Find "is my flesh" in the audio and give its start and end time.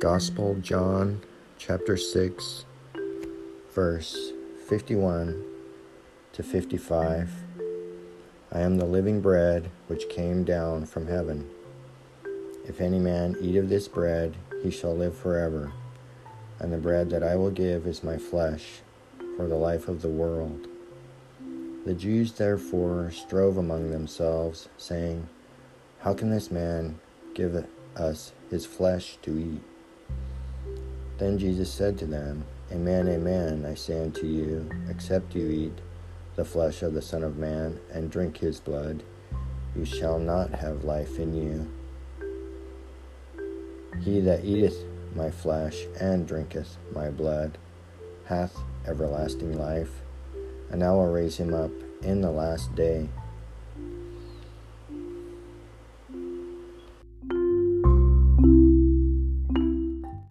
17.84-18.82